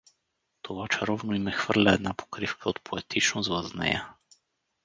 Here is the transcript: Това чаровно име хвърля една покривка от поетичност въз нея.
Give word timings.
Това 0.61 0.87
чаровно 0.87 1.35
име 1.35 1.51
хвърля 1.51 1.93
една 1.93 2.13
покривка 2.13 2.69
от 2.69 2.81
поетичност 2.81 3.49
въз 3.49 3.73
нея. 3.73 4.13